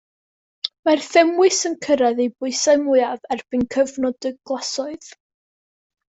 Mae'r 0.87 1.01
thymws 1.07 1.57
yn 1.69 1.75
cyrraedd 1.87 2.21
ei 2.23 2.31
bwysau 2.39 2.81
mwyaf 2.87 3.27
erbyn 3.35 3.65
cyfnod 3.75 4.29
y 4.31 4.31
glasoed. 4.53 5.11